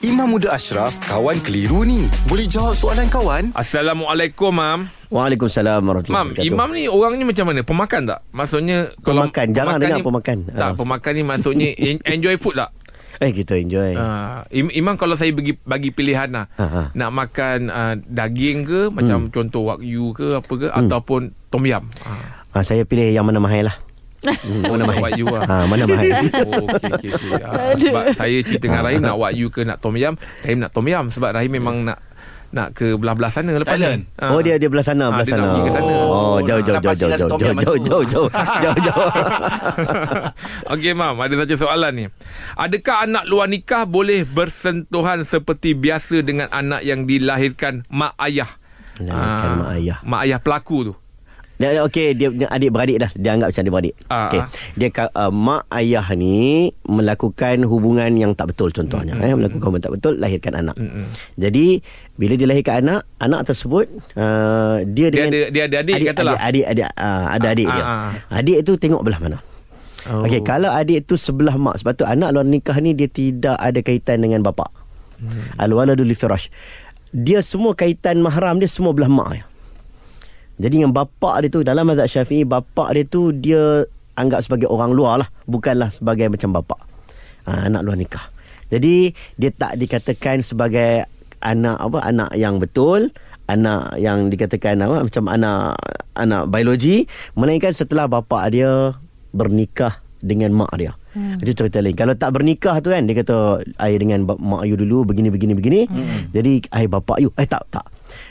[0.00, 2.08] Imam Muda Ashraf, kawan keliru ni.
[2.24, 3.52] Boleh jawab soalan kawan?
[3.52, 4.88] Assalamualaikum, Mam.
[5.12, 6.48] Waalaikumsalam warahmatullahi Mam, wabarakatuh.
[6.48, 7.60] Imam ni orang ni macam mana?
[7.60, 8.20] Pemakan tak?
[8.30, 9.46] Maksudnya Pemakan.
[9.52, 10.36] Jarang dengar ni- pemakan.
[10.48, 10.72] Tak, Ah.
[10.72, 12.72] pemakan ni maksudnya en- enjoy food tak?
[13.20, 13.92] Eh kita enjoy.
[13.92, 14.40] Uh,
[14.72, 16.88] Imam kalau saya bagi bagi pilihan lah ha.
[16.90, 21.20] nak makan uh, daging ke macam contoh wagyu ke apa ke ataupun
[21.52, 21.84] tom yam.
[22.00, 22.40] Ha.
[22.50, 23.76] Ah, saya pilih yang mana mahal lah.
[24.20, 25.00] Hmm, mana mahal?
[25.02, 25.42] Wagyu lah.
[25.42, 26.04] Ha, mana mahal?
[26.42, 27.40] Oh, okey okey okey.
[27.40, 30.84] Ah, sebab saya cerita dengan Rahim nak wagyu ke nak tom yam, Rahim nak tom
[30.84, 31.98] yam sebab Rahim memang nak
[32.50, 34.02] nak ke belah-belah sana lepas Thailand?
[34.02, 34.18] ni.
[34.18, 34.34] Ah.
[34.34, 35.48] Oh dia dia belah sana, Ah, belah dia nak sana.
[35.48, 35.94] pergi ke sana.
[35.94, 37.86] Oh, jauh jauh jauh jauh jauh tom jauh yum jauh tu.
[37.86, 38.28] jauh jauh
[38.58, 39.08] jauh jauh.
[40.68, 42.04] Okey mam, ada satu soalan ni.
[42.54, 48.50] Adakah anak luar nikah boleh bersentuhan seperti biasa dengan anak yang dilahirkan mak ayah?
[48.98, 49.98] Dilahirkan Ah, mak ayah.
[50.02, 50.94] Mak ayah pelaku tu.
[51.60, 53.10] Dia dia- okey dia, dia adik beradik dah.
[53.12, 53.94] Dia anggap macam adik beradik.
[54.08, 54.40] Ah, Okey.
[54.40, 54.48] ah.
[54.72, 56.38] Dia uh, mak ayah ni
[56.82, 60.72] melakukan hubungan yang tak betul contohnya eh melakukan hubungan tak betul lahirkan anak.
[60.74, 61.04] Mm-mm.
[61.36, 61.84] Jadi
[62.16, 66.34] bila dia lahirkan anak, anak tersebut uh, dia Dia dengan ada- dia ada adik, katalah.
[66.40, 67.84] Adik adik, uh, ada adik Ah, dia.
[67.84, 69.38] ah, Adik tu tengok belah mana.
[70.08, 70.24] Oh.
[70.24, 73.84] Okey, kalau adik tu sebelah mak sebab tu anak luar nikah ni dia tidak ada
[73.84, 74.64] kaitan dengan bapa.
[75.20, 75.60] Hmm.
[75.60, 76.48] Al-waladu li firash.
[77.12, 79.44] Dia semua kaitan mahram dia semua belah mak dia.
[80.60, 83.88] Jadi dengan bapa dia tu dalam mazhab Syafi'i bapa dia tu dia
[84.20, 86.76] anggap sebagai orang luar lah, bukanlah sebagai macam bapa.
[87.48, 88.28] Ha, anak luar nikah.
[88.68, 91.08] Jadi dia tak dikatakan sebagai
[91.40, 93.08] anak apa anak yang betul,
[93.48, 95.80] anak yang dikatakan apa macam anak
[96.14, 98.92] anak biologi melainkan setelah bapa dia
[99.32, 100.92] bernikah dengan mak dia.
[101.16, 101.42] Hmm.
[101.42, 101.96] Itu cerita lain.
[101.96, 105.80] Kalau tak bernikah tu kan dia kata ayah dengan mak you dulu begini begini begini.
[105.88, 106.30] Hmm.
[106.30, 107.88] Jadi ayah bapa you eh tak tak.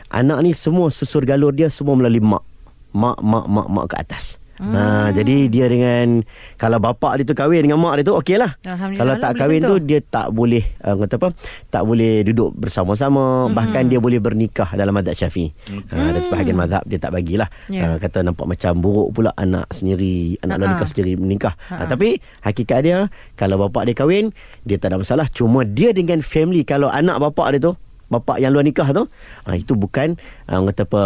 [0.09, 2.43] Anak ni semua susur galur dia semua melalui mak.
[2.89, 4.39] Mak mak mak mak ke atas.
[4.59, 4.75] Hmm.
[4.75, 6.19] Ha, jadi dia dengan
[6.59, 8.59] kalau bapa dia tu kahwin dengan mak dia tu okeylah.
[8.59, 11.29] Alhamdulillah Kalau lah, tak kahwin tu dia tak boleh uh, kata apa?
[11.71, 13.55] Tak boleh duduk bersama-sama hmm.
[13.55, 15.55] bahkan dia boleh bernikah dalam mazhab Syafi'i.
[15.63, 15.95] Okay.
[15.95, 17.47] Ha, ada sebahagian mazhab dia tak bagilah.
[17.71, 17.95] Yeah.
[17.95, 20.71] Uh, kata nampak macam buruk pula anak sendiri, anak Ha-ha.
[20.75, 21.55] nikah sendiri menikah.
[21.71, 23.07] Ha, tapi hakikat dia
[23.39, 24.35] kalau bapa dia kahwin,
[24.67, 25.31] dia tak ada masalah.
[25.31, 27.79] Cuma dia dengan family kalau anak bapa dia tu
[28.09, 29.05] bapa yang luar nikah tu
[29.45, 30.17] ha, itu bukan
[30.49, 31.03] uh, kata apa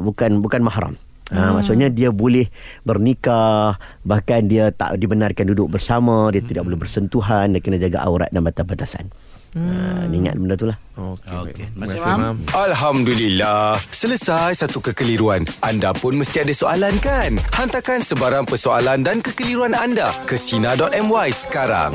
[0.00, 0.96] bukan bukan mahram
[1.32, 1.52] Ha, hmm.
[1.56, 2.52] Maksudnya dia boleh
[2.84, 6.50] bernikah Bahkan dia tak dibenarkan duduk bersama Dia hmm.
[6.52, 9.08] tidak boleh bersentuhan Dia kena jaga aurat dan batas-batasan
[9.56, 9.64] hmm.
[9.64, 11.26] ha, ingat benda tu lah Okey.
[11.26, 11.66] Okey.
[11.74, 11.74] baik.
[11.74, 12.20] Terima kasih.
[12.20, 12.36] Mam.
[12.54, 13.80] Alhamdulillah.
[13.90, 15.42] Selesai satu kekeliruan.
[15.58, 17.34] Anda pun mesti ada soalan kan?
[17.50, 21.90] Hantarkan sebarang persoalan dan kekeliruan anda ke Sina.my sekarang.